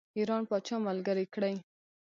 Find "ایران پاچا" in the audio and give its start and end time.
0.17-0.75